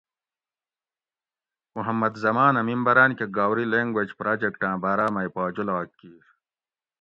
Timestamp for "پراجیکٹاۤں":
4.19-4.75